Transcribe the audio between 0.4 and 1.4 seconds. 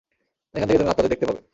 এখান থেকে তুমি আত্মাদের দেখতে